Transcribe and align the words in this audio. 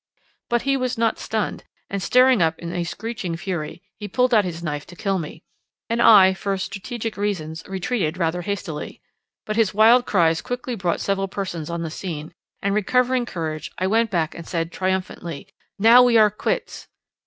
But 0.49 0.63
he 0.63 0.75
was 0.77 0.97
not 0.97 1.19
stunned, 1.19 1.63
and 1.87 2.01
starting 2.01 2.41
up 2.41 2.57
in 2.57 2.73
a 2.73 2.83
screeching 2.83 3.37
fury, 3.37 3.83
he 3.99 4.07
pulled 4.07 4.33
out 4.33 4.43
his 4.43 4.63
knife 4.63 4.87
to 4.87 4.95
kill 4.95 5.19
me. 5.19 5.43
And 5.91 6.01
I, 6.01 6.33
for 6.33 6.57
strategic 6.57 7.17
reasons, 7.17 7.63
retreated, 7.67 8.17
rather 8.17 8.41
hastily. 8.41 8.99
But 9.45 9.57
his 9.57 9.75
wild 9.75 10.07
cries 10.07 10.41
quickly 10.41 10.73
brought 10.73 11.01
several 11.01 11.27
persons 11.27 11.69
on 11.69 11.83
the 11.83 11.91
scene, 11.91 12.33
and, 12.63 12.73
recovering 12.73 13.27
courage, 13.27 13.69
I 13.77 13.85
went 13.85 14.09
back 14.09 14.33
and 14.33 14.47
said 14.47 14.71
triumphantly, 14.71 15.47
"Now 15.77 16.01
we 16.01 16.17
are 16.17 16.31
quits!" 16.31 16.87